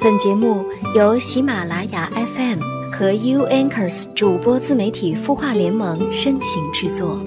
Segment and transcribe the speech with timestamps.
[0.00, 0.64] 本节目
[0.94, 2.60] 由喜马拉雅 FM
[2.92, 7.18] 和 U Anchors 主播自媒体孵化联盟深情制作。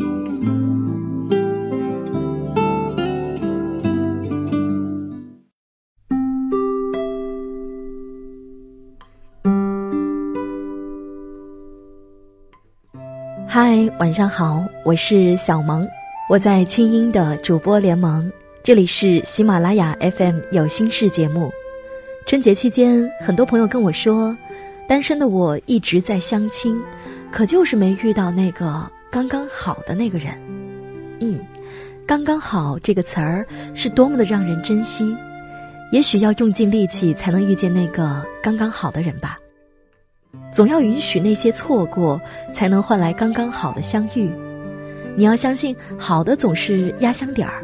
[13.48, 15.86] 嗨，晚上好，我是小萌，
[16.30, 18.32] 我在清音的主播联盟，
[18.64, 21.52] 这里是喜马拉雅 FM 有心事节目。
[22.26, 24.38] 春节期间，很多朋友跟我说，
[24.88, 26.82] 单身的我一直在相亲，
[27.32, 30.34] 可就是没遇到那个刚刚好的那个人。
[31.20, 31.40] 嗯，
[32.06, 35.16] 刚刚好这个词儿是多么的让人珍惜，
[35.92, 39.38] 也许要用尽力气才能遇见那个刚刚好的人吧。
[40.54, 42.22] 总要允许那些错过，
[42.54, 44.32] 才能换来刚刚好的相遇。
[45.18, 47.62] 你要相信，好的总是压箱底儿。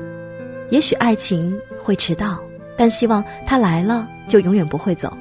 [0.70, 2.43] 也许爱情会迟到。
[2.77, 5.12] 但希望他来了就永远不会走。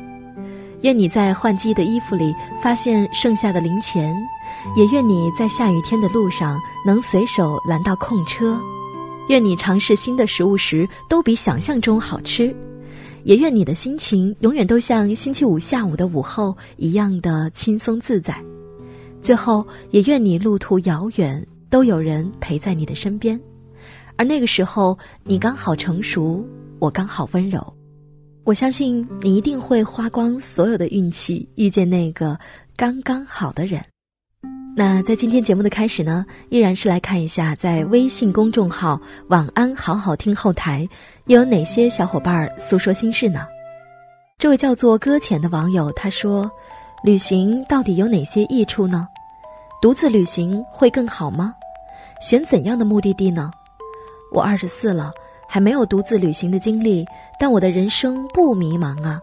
[0.82, 4.14] 愿你在换季的衣服里发现剩下的零钱，
[4.76, 8.60] 也愿你在下雨天的路上能随手拦到空车。
[9.28, 12.54] 愿你尝试新的食物时都比想象中好吃，
[13.24, 18.36] 也愿你的心情永远都像星期五下午的午后一样的轻松自在。
[19.22, 23.40] 最后，也愿你路途遥远都有人陪在你的身边，
[24.14, 26.46] 而那个时候你刚好成熟。
[26.78, 27.74] 我刚好温柔，
[28.44, 32.38] 我相信你一定会花光所有的运气，遇见那个
[32.76, 33.82] 刚刚好的人。
[34.76, 40.86] 那在今天节目的开始呢，依然是来看一下在微信公众号“晚安好好听”后台，
[41.28, 43.46] 又有哪些小伙伴诉说心事呢？
[44.36, 46.50] 这位叫做搁浅的网友他说
[47.02, 49.08] ：“旅行到底有哪些益处呢？
[49.80, 51.54] 独自旅行会更好吗？
[52.20, 53.50] 选怎样的目的地呢？
[54.30, 55.10] 我二十四了。”
[55.48, 57.06] 还没有独自旅行的经历，
[57.38, 59.20] 但我的人生不迷茫啊！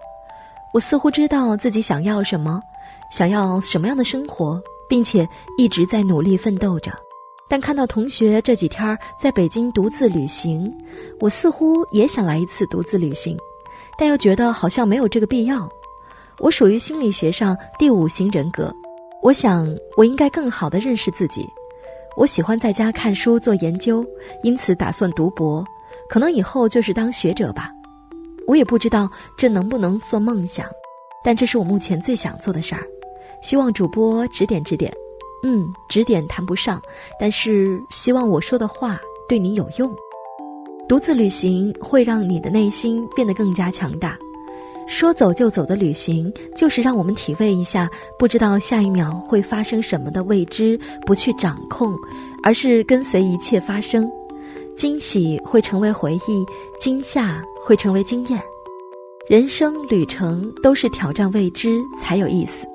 [0.74, 2.62] 我似乎知道自己想要什么，
[3.12, 6.92] 想要什么样的生活，并且一直在努力奋斗着。
[7.48, 10.74] 但看到同学这几天在北京独自旅行，
[11.20, 13.38] 我似乎也想来一次独自旅行，
[14.00, 15.70] 但又觉得好像没有这个必要。
[16.40, 18.74] 我属于心理学上第五型人格，
[19.22, 21.48] 我想我应该更好的认识自己。
[22.18, 24.04] 我喜欢在家看书做研究，
[24.42, 25.64] 因此打算读博。
[26.10, 27.72] 可能以后就是当学者吧，
[28.48, 30.68] 我也不知道这能不能算梦想，
[31.24, 32.84] 但这是我目前最想做的事儿。
[33.42, 34.94] 希望主播指点指点，
[35.44, 36.82] 嗯，指点谈不上，
[37.20, 39.94] 但是希望我说的话对你有用。
[40.88, 44.18] 独自旅行会让你的内心变得更加强大。
[44.86, 47.90] 说走就走的旅行，就是让我们体味一下
[48.20, 51.98] 不知道下一秒会发生什么的未知，不去掌控，
[52.44, 54.10] 而是跟随一切发生。
[54.76, 56.46] 惊喜会成为回忆，
[56.80, 58.42] 惊吓会成为经验。
[59.28, 62.66] 人生旅程都是挑战未知才有意思。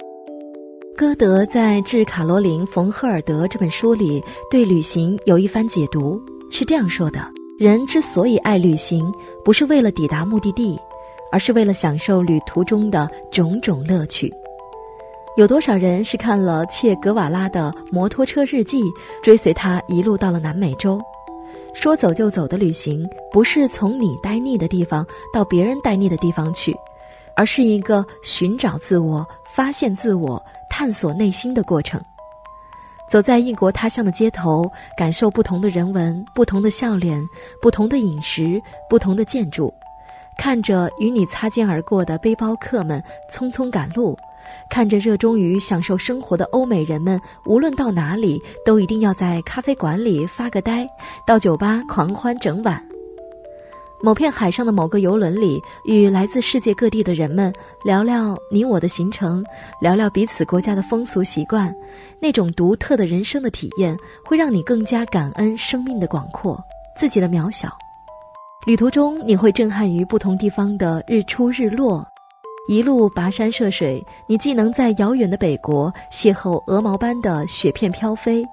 [0.97, 6.20] 歌德在《致卡罗琳·冯·赫尔德》这本书里对旅行有一番解读，
[6.50, 7.20] 是这样说的：
[7.59, 9.12] 人之所以爱旅行，
[9.44, 10.76] 不是为了抵达目的地，
[11.30, 14.32] 而是为了享受旅途中的种种乐趣。
[15.36, 18.82] 有多少人是看了切格瓦拉的《摩托车日记》，
[19.22, 20.98] 追随他一路到了南美洲？
[21.75, 26.76] 说走就走的旅行，不是从你待腻的地方到别人待腻的地方去，
[27.36, 32.00] 而是一个寻找自我、发现自我、探索内心的过程。
[33.10, 37.26] 走在异国他乡的街头，感受不同的人文、不同的笑脸、
[37.62, 38.60] 不同的饮食、
[38.91, 39.72] 不同的建筑，
[40.36, 44.15] 看着与你擦肩而过的背包客们匆匆赶路。
[44.70, 50.86] 看着热衷于享受生活的欧美人们，无论到哪里都一定要在咖啡馆里发个呆，
[51.26, 52.82] 到酒吧狂欢整晚。
[54.00, 57.53] 某片海上的某个游轮里，与来自世界各地的人们
[57.84, 59.44] 聊聊你我的行程，
[59.81, 61.75] 聊聊彼此国家的风俗习惯，
[62.20, 66.62] 那种独特的人生的体验，会让你更加感恩生命的广阔，
[66.97, 67.76] 自己的渺小。
[68.66, 72.06] 旅途中，你会震撼于不同地方的日出日落。
[72.68, 78.44] 一路跋山涉水，你既能在遥远的北国邂逅鹅毛般的雪片飘飞，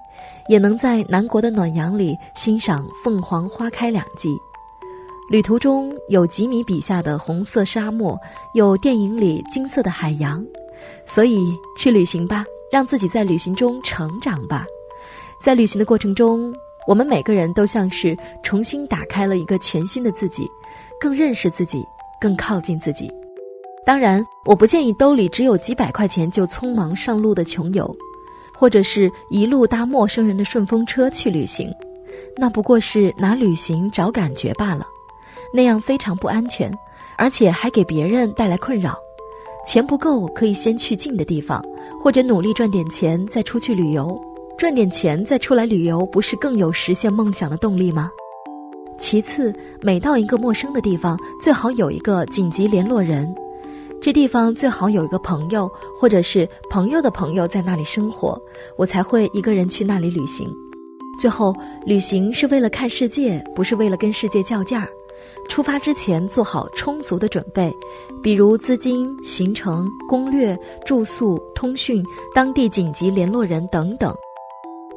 [0.47, 4.29] 也能在南国的暖阳里欣赏凤凰花开两季。
[5.29, 8.17] 旅途中有吉米笔下的红色沙漠，
[8.53, 10.41] 有电影里金色的海洋，
[11.05, 14.65] 所以去旅行吧，让自己在旅行中成长吧。
[15.43, 16.55] 在旅行的过程中，
[16.87, 20.49] 我们每个人都像是重新打开了一个全新的自己，
[21.01, 21.83] 更认识自己，
[22.17, 23.11] 更靠近自己。
[23.85, 27.95] 当然，我不建议兜里只有几百块钱就匆忙上路的穷游，
[28.57, 31.71] 或者是一路搭陌生人的顺风车去旅行，
[32.35, 34.87] 那不过是拿旅行找感觉罢了，
[35.53, 36.73] 那样非常不安全，
[37.15, 38.97] 而且还给别人带来困扰。
[39.67, 41.63] 钱不够可以先去近的地方，
[42.03, 44.19] 或者努力赚点钱再出去旅游，
[44.57, 48.09] 赚点钱再出来旅游，不是更有实现梦想的动力吗？
[48.97, 53.33] 其次，每到一个陌生的地方，最好有一个紧急联络人，
[54.05, 55.67] 这地方最好有一个朋友，
[55.97, 58.39] 或者是朋友的朋友在那里生活，
[58.77, 60.47] 我才会一个人去那里旅行。
[61.19, 61.51] 最后，
[61.87, 64.87] 旅行是为了看世界，不是为了跟世界较劲儿。
[65.49, 67.73] 出发之前做好充足的准备，
[68.21, 70.55] 比如资金、行程、攻略、
[70.85, 72.05] 住宿、通讯、
[72.35, 74.13] 当地紧急联络人等等。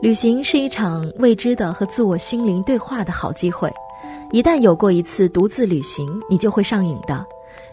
[0.02, 3.72] 旅行是一场未知的和自我心灵对话的好机会。
[4.32, 7.26] 一旦有过一次独自旅行，你就会上瘾的，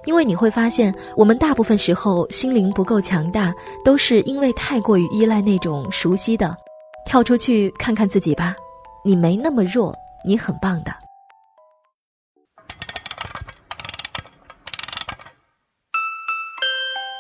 [0.06, 3.54] 因为你会发现，我们大部分时候心灵不够强大，
[3.84, 6.56] 都是因为太过于依赖那种熟悉的。
[7.06, 8.56] 跳出去看看自己吧，
[9.04, 10.94] 你没那么弱，你很棒的。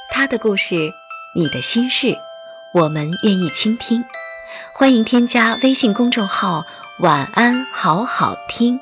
[0.10, 0.92] 他的故事，
[1.36, 2.18] 你的心事，
[2.74, 4.04] 我们愿意倾听。
[4.74, 6.66] 欢迎添加微信公众号
[7.00, 8.80] “晚安好好听”，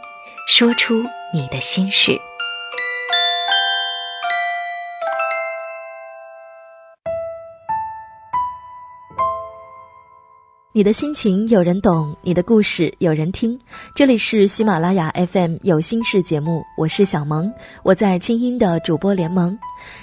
[0.47, 1.03] 说出
[1.33, 2.21] 你的心事。
[10.75, 13.59] 你的心情有人懂，你的故事有人听。
[13.93, 17.53] 这里是喜马拉雅 FM 有心事节目，我是小萌，
[17.83, 19.55] 我在清音的主播联盟。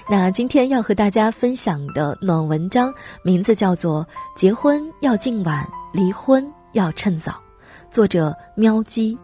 [0.08, 2.94] 那今天要和大家分享的暖文章
[3.25, 4.06] 名字叫做
[4.40, 7.32] 《结婚要尽晚，离婚要趁早》，
[7.90, 9.19] 作者喵鸡。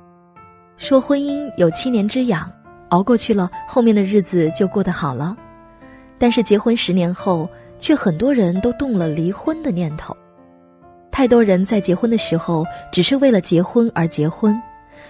[0.77, 2.51] 说婚姻有七年之痒，
[2.89, 5.37] 熬过去了，后面的日子就过得好了。
[6.19, 7.49] 但是结婚十年后，
[7.79, 10.13] 却很多人都动了离婚的念头。
[11.17, 14.55] 太多人在结婚的时候，只是为了结婚而结婚，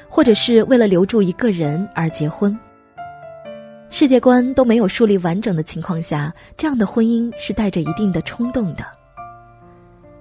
[0.08, 2.56] 或者是为了留住一个人而结婚。
[3.91, 8.85] 世界观都没有树立完整的情况下，这样的婚姻是带着一定的冲动的。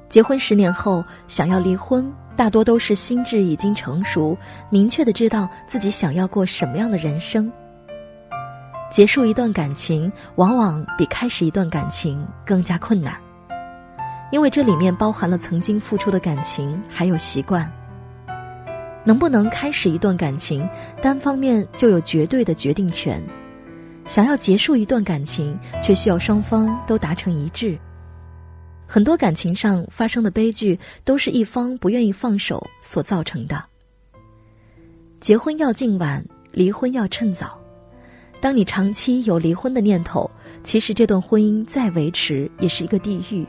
[0.09, 4.35] 结婚十年后想要离婚，大多都是心智已经成熟，
[4.71, 7.51] 明确的知道自己想要过什么样的人生。
[8.89, 13.15] 结束一段感情，往往比开始一段感情更加困难。
[14.31, 17.71] 因为这里面包含了曾经付出的感情，还有习惯。
[19.03, 20.67] 能不能开始一段感情，
[21.01, 23.21] 单方面就有绝对的决定权；
[24.07, 27.77] 想要结束一段感情，却需要双方都达成一致。
[28.87, 33.63] 很多感情上发生的悲剧，都是一方不愿意放手所造成的。
[35.21, 37.59] 结婚要尽晚，离婚要趁早。
[38.41, 40.29] 当你长期有离婚的念头，
[40.63, 43.45] 其实这段婚姻再维持，也是一个地狱。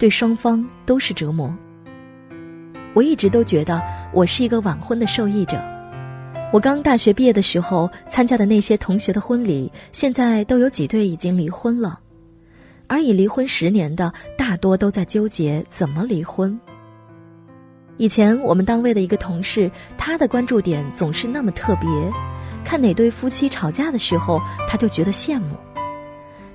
[0.00, 1.54] 对双方都是折磨。
[2.94, 3.80] 我一直都觉得
[4.14, 5.62] 我是一个晚婚的受益者。
[6.52, 12.00] 我刚大学毕业的时候参加的那些同学的婚礼，现在都有几对已经离婚了，
[12.86, 16.58] 而已离婚十年的大多都在纠结怎么离婚。
[17.98, 21.86] 以前我们单位的一个同事，他的关注点总是那么特别，
[22.64, 25.54] 看哪对夫妻吵架的时候，他就觉得羡慕。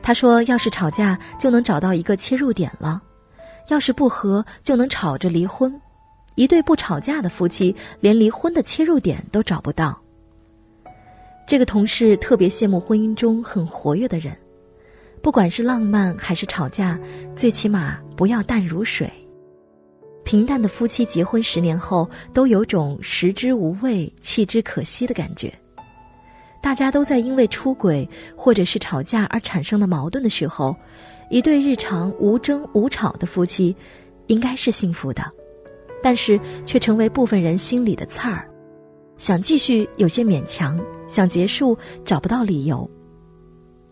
[0.02, 3.02] 他说：“要是吵架，就能找到一个切入点了。”
[3.68, 5.82] 要是不和，就能吵着离婚。
[6.36, 9.98] 一对不吵架的夫妻，连离婚的切入点都找不到。
[11.48, 14.36] 这个同事特别羡慕婚姻中很活跃的人，
[15.22, 17.00] 不管是浪漫还是吵架，
[17.36, 19.10] 最起码不要淡如水。
[20.24, 25.54] 平淡的夫妻结婚十年后，都有种食之无味、弃之可惜的感觉。
[26.62, 30.76] 大家都在因为出轨或者是吵架而产生的矛盾的时候。
[31.36, 33.76] 一对日常无争无吵的夫妻，
[34.28, 35.22] 应该是幸福的，
[36.02, 38.50] 但是却成为部分人心里的刺儿。
[39.18, 42.90] 想继续有些勉强，想结束找不到理由。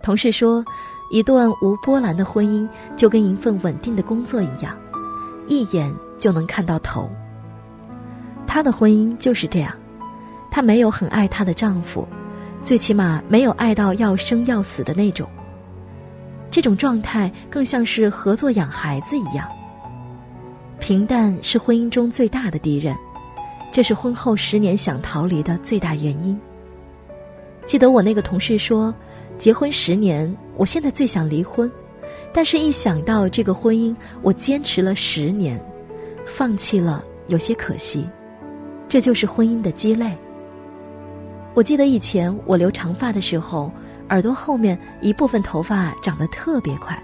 [0.02, 0.64] 同事说，
[1.12, 4.78] 一段无波澜的婚姻就跟一份稳定的工作一样，
[5.50, 7.12] 一眼就能看到头。
[8.48, 9.76] 她的婚姻就是这样，
[10.50, 12.08] 她没有很爱她的丈夫，
[12.64, 15.28] 最起码没有爱到要生要死的那种。
[16.54, 19.50] 这种状态更像是合作养孩子一样。
[20.80, 22.96] 平淡是婚姻中最大的敌人，
[23.72, 26.40] 这是婚后十年想逃离的最大原因。
[27.66, 28.94] 记得我那个同事说，
[29.40, 31.72] 结婚十年，我现在最想离婚，
[32.32, 35.60] 但是一想到这个婚姻，我坚持了十年，
[36.24, 38.08] 放弃了有些可惜。
[38.88, 40.16] 这就是婚姻的鸡肋。
[41.56, 43.72] 我记得以前我留长发的时候。
[44.14, 46.96] 耳朵后面一部分头发长得特别快，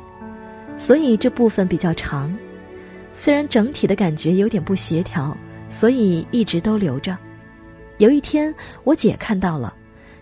[0.77, 2.31] 所以这部分比较长。
[3.13, 5.35] 虽然整体的感觉有点不协调，
[5.71, 7.17] 所以一直都留着。
[7.97, 9.73] 有一天，我姐看到了，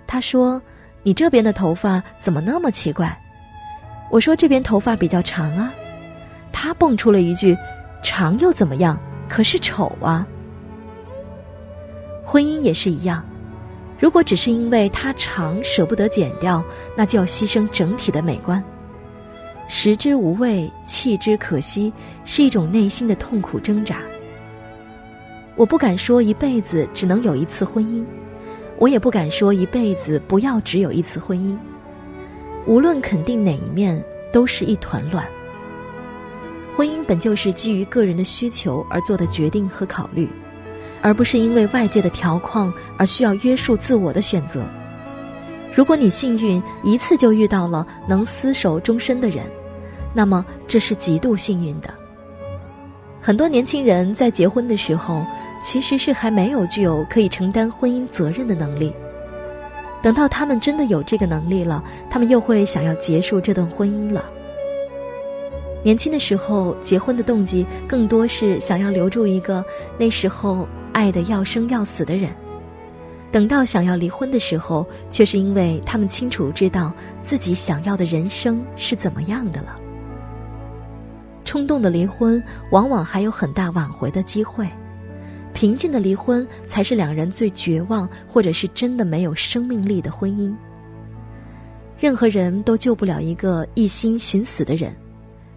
[0.08, 0.62] 她说
[1.04, 3.16] ：“你这边的头发怎么那么奇怪？”
[4.10, 5.74] 我说这边头发比较长啊，
[6.54, 7.58] 他蹦出了一句
[8.02, 8.98] ：“长又怎么样？
[9.28, 10.26] 可是丑啊。”
[12.24, 13.26] 婚姻也是一样，
[14.00, 16.64] 如果只是因为它长舍不得剪掉，
[16.96, 18.64] 那就要牺牲整体的美观。
[19.68, 21.92] 食之无味，弃之可惜，
[22.24, 24.02] 是一种内心的痛苦挣扎。
[25.56, 28.06] 我不敢说一辈子只能有一次婚姻，
[28.78, 31.58] 我也不敢说一辈子不要只有一次婚姻。
[32.68, 34.02] 无论肯定哪一面，
[34.32, 35.26] 都是一团乱。
[36.76, 40.30] 婚姻本就是基于个人的需求而做的决定和考虑，
[41.02, 44.64] 而不是因为外界的条框而需要约束自我的选择。
[45.74, 49.46] 如果你幸运一次就遇到了能厮守终身的人，
[50.14, 51.90] 那么这是极度幸运的。
[53.22, 55.24] 很多年轻人在结婚的时候，
[55.64, 58.94] 其实是还没有具有可以承担婚姻责任的能力。
[60.02, 64.24] 等到他们真的有这个能力了，他们又会想要结束这段婚姻了。
[65.84, 69.64] 年轻的时候结婚的动机更多是想要留住一个
[69.98, 72.32] 那时候爱的要生要死的人，
[73.32, 79.76] 等到想要离婚的时候，却是因为他们清楚知道自己想要的人生是怎么样的了。
[81.46, 84.68] 冲动的离婚往往还有很大挽回的机会。
[85.54, 90.52] 平静的离婚才是两人最绝望，或者是真的没有生命力的婚姻。
[92.00, 94.96] 任何人都救不了一个一心寻死的人，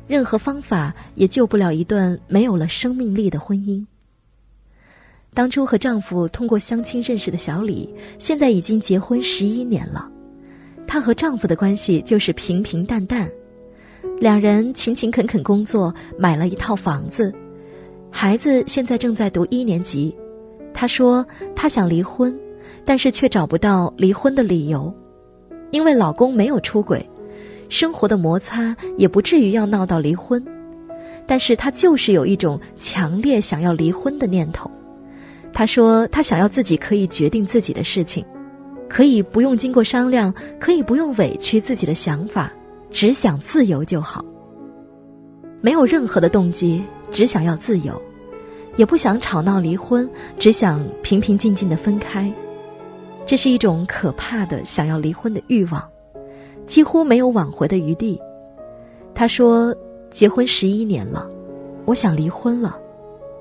[0.06, 3.86] 任何方法也救不了一段没有了生命力的婚姻。
[5.32, 10.10] 当初和丈夫通过相亲认识的小李，现在已经结婚十一年了。
[10.86, 13.30] 她和丈夫的关系就是平平淡淡，
[14.18, 17.32] 两人勤勤恳恳工作，买了一套房子。
[18.10, 20.12] 孩子现在正在读一年级，
[20.74, 22.36] 她说她想离婚，
[22.84, 24.92] 但是却找不到离婚的理由，
[25.70, 27.08] 因为老公没有出轨，
[27.68, 30.44] 生活的摩擦也不至于要闹到离婚，
[31.24, 34.68] 但是她就是有一种强烈想要离婚的念头。
[35.52, 38.24] 他说他想要自己可以决定自己的事情，
[38.88, 42.52] 可以不用经过商量，可以不用委屈自己的想法，
[42.90, 44.24] 只想自由就好，
[45.60, 46.82] 没有任何的动机。
[47.12, 48.00] 只想要自由，
[48.76, 52.32] 也不想吵闹离婚，只想平平静静的分开。
[53.26, 55.82] 这是一种可怕的想要离婚的欲望，
[56.68, 58.20] 几乎没有挽回的余地。
[59.12, 59.74] 他说
[60.12, 61.28] ：“结婚十一年了，
[61.84, 62.78] 我想离婚了。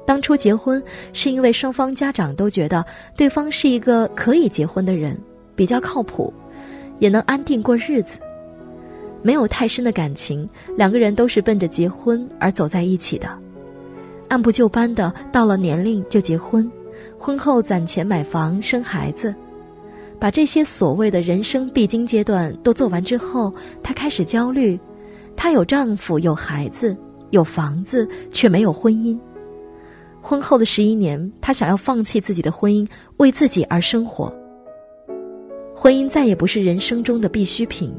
[0.10, 0.82] 当初结婚
[1.13, 2.84] 是因为双方家长都觉得
[3.16, 5.16] 对方是一个可以结婚的人，
[5.56, 6.34] 比较靠谱，
[6.98, 8.18] 也能安定过日子。
[9.22, 13.30] 没有太深的感情，两个人都是奔着结婚而走在一起的。”
[14.30, 16.68] 按部就班的，到了年龄就结婚，
[17.20, 19.36] 婚后攒钱买房生孩子，
[20.18, 24.80] 把这些所谓的人生必经阶段都做完之后，她开始焦虑。
[25.36, 26.98] 她有丈夫，有孩子，
[27.30, 29.16] 有房子，却没有婚姻。
[30.29, 34.31] 婚后的十一年，她想要放弃自己的婚姻，为自己而生活。
[35.74, 37.91] 婚姻再也不是人生中的必需品。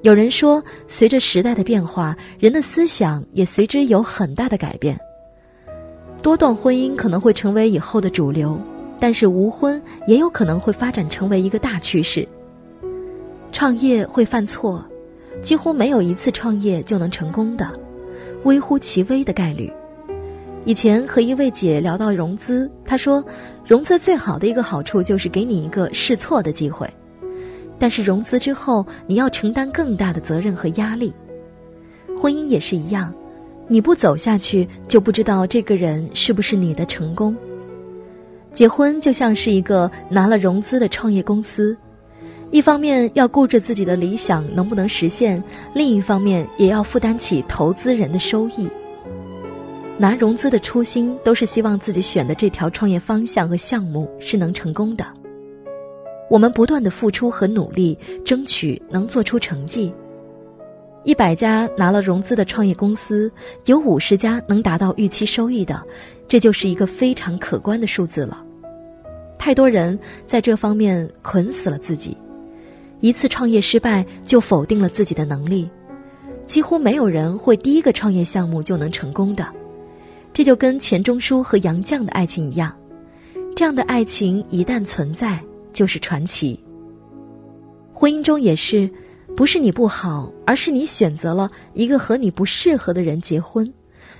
[0.00, 4.98] 有人说，随着时代的变化，人的思想也随之有很大的改变。
[6.22, 8.58] 多段婚姻可能会成为以后的主流，
[8.98, 12.26] 但是无婚也有可能会发展成为一个大趋势。
[13.52, 14.82] 创业会犯错，
[15.42, 17.70] 几乎没有一次创业就能成功的，
[18.44, 19.70] 微乎其微的概率。
[20.66, 23.24] 以前和一位姐聊到融资，她说，
[23.64, 26.90] 融资最好的一个好处就是给你一个试错的机会，
[27.78, 31.14] 但是融资之后你要承担更大的责任和压力。
[32.20, 33.14] 婚姻也是一样。
[33.68, 37.36] 你不走下去，就不知道这个人是不是你的成功。
[38.52, 41.76] 结婚就像是一个拿了融资的创业公司，
[42.50, 45.42] 一方面要顾着自己的理想能不能实现，
[45.74, 48.68] 另一方面也要负担起投资人的收益。
[49.98, 55.06] 拿融资的初心都是希望自己选的这条创业方向和项目是能成功的。
[56.28, 59.90] 我们不断的付出和努力，争取能做出成绩。
[61.04, 63.30] 一百家拿了融资的创业公司，
[63.64, 65.82] 有五十家能达到预期收益的，
[66.28, 68.44] 这就是一个非常可观的数字了。
[69.38, 72.14] 太多人在这方面捆死了自己，
[73.00, 75.70] 一次创业失败就否定了自己的能力，
[76.44, 79.46] 几乎没有人会第一个创业项目就能成功的。
[80.36, 82.76] 这就跟钱钟书和杨绛的爱情一样，
[83.56, 86.62] 这样的爱情一旦存在就是传奇。
[87.94, 88.90] 婚姻中也是。
[89.34, 93.72] 不是你不好，而是你选择了一个和你不适合的人结婚，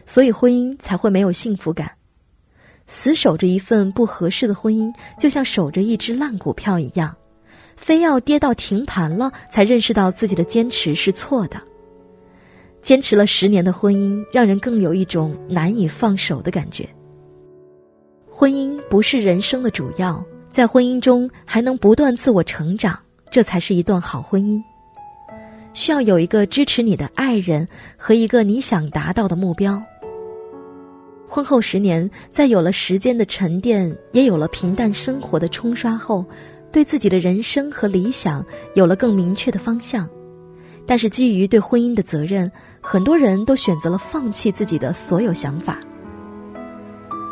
[0.07, 1.93] 所以婚姻才会没有幸福感。
[2.87, 7.15] 死守着一份不合适的婚姻，就像守着一只烂股票一样，
[7.77, 11.61] 非要跌到停盘了才认识到自己的坚持是错的。
[12.87, 16.89] 坚持了十年的婚姻，让人更有一种难以放手的感觉。
[18.31, 22.97] 婚姻不是人生的主要，在婚姻中还能不断自我成长，
[23.29, 24.63] 这才是一段好婚姻。
[25.75, 27.67] 需要有一个支持你的爱人
[27.97, 29.83] 和一个你想达到的目标。
[31.27, 36.25] 婚后十年，在有了时间的沉淀，也有了平淡生活的冲刷后，
[36.71, 40.09] 对自己的人生和理想有了更明确的方向。
[40.87, 42.51] 但是基于对婚姻的责任，
[42.81, 45.79] 很多人都选择了放弃自己的所有想法。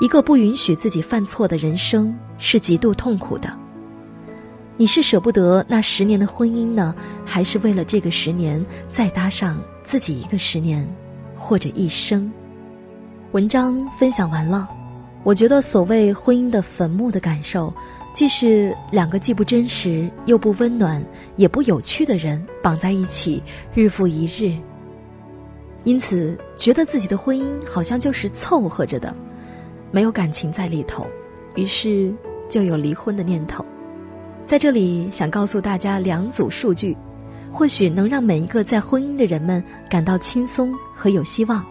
[0.01, 3.49] 一个不允许自己犯错的人生是极度痛苦的。
[4.77, 6.93] 你是舍不得那十年的婚姻呢，
[7.25, 10.85] 还是为了这个十年再搭上自己一个十年，
[11.37, 12.31] 或者一生？
[13.31, 14.69] 文章分享完了，
[15.23, 17.73] 我觉得所谓婚姻的坟墓的感受。
[18.15, 21.05] 即使两个既不真实又不温暖
[21.35, 23.43] 也不有趣的人绑在一起，
[23.75, 24.57] 日复一日。
[25.83, 29.13] 因此，觉得自己的婚姻好像就是凑合着的，
[29.91, 31.05] 没有感情在里头，
[31.57, 32.15] 于是
[32.49, 33.67] 就有离婚的念头。
[34.47, 36.97] 在这里，想告诉大家两组数据，
[37.51, 41.67] 或许能让每一个在婚姻的人们感到轻松和有希望。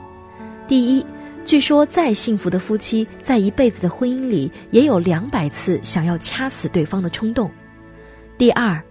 [0.68, 1.06] 第一。
[1.46, 7.52] 据说，再幸福的夫妻，在一辈子的婚姻里，也有两百次想要掐死对方的冲动。
[8.38, 8.82] 第二，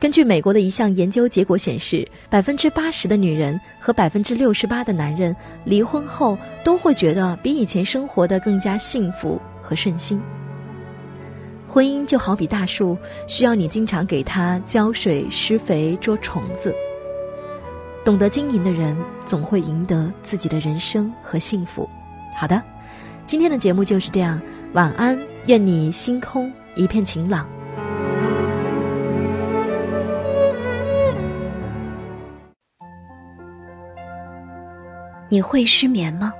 [0.00, 10.20] 根据美国的一项研究结果显示，百分之八十的女人和百分之六十八的男人离婚后都会觉得比以前生活的更加幸福和顺心。
[11.68, 12.98] 婚姻就好比大树，
[13.28, 16.74] 需要你经常给它浇水、施肥、捉虫子。
[18.04, 21.88] 懂得经营的人，总会赢得自己的人生和幸福。
[22.40, 22.62] 好的，
[23.26, 24.40] 今天的节目就是这样。
[24.72, 27.46] 晚安，愿你星空一片晴朗。
[35.28, 36.32] 你会失眠吗？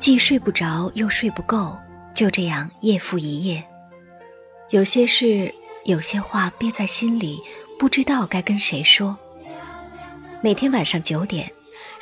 [0.00, 1.76] 既睡不着又睡不够，
[2.12, 3.62] 就这样夜复一夜。
[4.70, 5.54] 有些事，
[5.84, 7.42] 有些话憋在心里，
[7.78, 9.16] 不知道该跟谁说。
[10.42, 11.52] 每天晚上九点，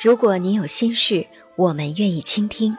[0.01, 2.75] 如果你有心事，我们愿意倾听。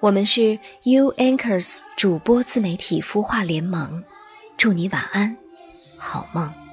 [0.00, 4.02] 我们是 U Anchors 主播自媒体孵化联盟，
[4.56, 5.36] 祝你晚安，
[5.98, 6.69] 好梦。